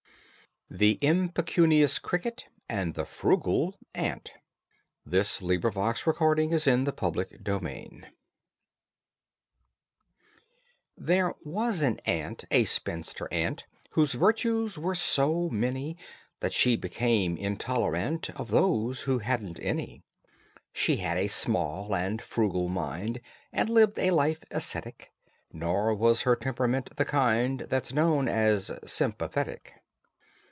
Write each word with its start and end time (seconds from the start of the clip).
THE 0.73 0.97
IMPECUNIOUS 1.01 1.99
CRICKET 1.99 2.45
AND 2.69 2.93
THE 2.93 3.03
FRUGAL 3.03 3.75
ANT 3.93 4.31
There 5.05 5.21
was 11.43 11.81
an 11.81 11.99
ant, 12.05 12.45
a 12.49 12.63
spinster 12.63 13.27
ant, 13.33 13.65
Whose 13.91 14.13
virtues 14.13 14.77
were 14.77 14.95
so 14.95 15.49
many 15.49 15.97
That 16.39 16.53
she 16.53 16.77
became 16.77 17.35
intolerant 17.35 18.29
Of 18.29 18.47
those 18.49 19.01
who 19.01 19.17
hadn't 19.19 19.59
any: 19.61 20.03
She 20.71 20.95
had 20.95 21.17
a 21.17 21.27
small 21.27 21.93
and 21.93 22.21
frugal 22.21 22.69
mind 22.69 23.19
And 23.51 23.69
lived 23.69 23.99
a 23.99 24.11
life 24.11 24.39
ascetic, 24.51 25.11
Nor 25.51 25.93
was 25.93 26.21
her 26.21 26.37
temperament 26.37 26.95
the 26.95 27.03
kind 27.03 27.67
That's 27.69 27.91
known 27.91 28.29
as 28.29 28.71
sympathetic. 28.85 29.73